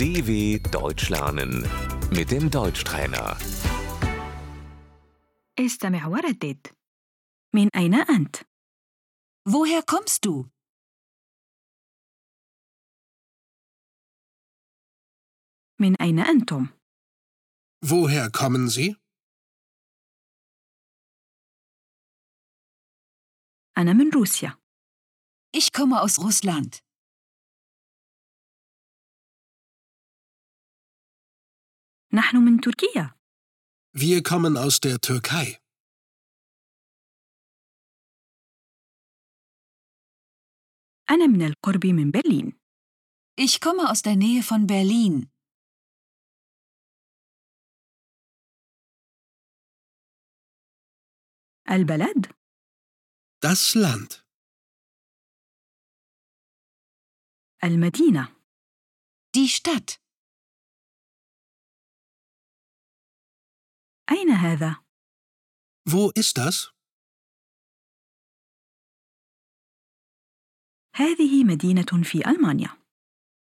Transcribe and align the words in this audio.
DW 0.00 0.58
Deutsch 0.70 1.08
lernen 1.10 1.62
mit 2.10 2.30
dem 2.30 2.50
Deutschtrainer. 2.50 3.36
استمع 5.58 6.06
وردد 6.06 6.66
من 7.54 7.68
أين 7.76 7.94
أنت؟ 7.94 8.36
Woher 9.48 9.82
kommst 9.82 10.24
du? 10.24 10.48
من 15.80 15.96
أين 16.02 16.18
أنتم؟ 16.20 16.66
Woher 17.84 18.30
kommen 18.30 18.68
Sie? 18.68 18.96
أنا 23.78 23.92
من 23.92 24.10
روسيا 24.14 24.58
Ich 25.56 25.72
komme 25.72 26.00
aus 26.02 26.18
Russland. 26.18 26.82
نحن 32.12 32.36
من 32.36 32.60
تركيا 32.60 33.16
Wir 33.94 34.22
kommen 34.22 34.56
aus 34.56 34.80
der 34.80 35.00
Türkei. 35.00 35.58
أنا 41.10 41.26
من 41.26 41.42
القرب 41.46 41.86
من 41.86 42.10
برلين 42.10 42.52
Ich 43.38 43.60
komme 43.60 43.90
aus 43.90 44.02
der 44.02 44.16
Nähe 44.16 44.42
von 44.42 44.66
Berlin. 44.66 45.28
البلد 51.70 52.26
Das 53.42 53.74
Land. 53.74 54.24
المدينة 57.64 58.36
Die 59.36 59.48
Stadt. 59.48 59.99
أين 64.10 64.30
هذا؟ 64.30 64.84
Wo 65.88 66.10
ist 66.14 66.36
das? 66.38 66.72
هذه 70.94 71.44
مدينة 71.44 72.02
في 72.04 72.26
ألمانيا 72.28 72.86